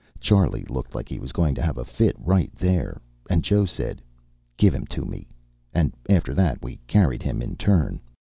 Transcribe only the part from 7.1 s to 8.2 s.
him in turn.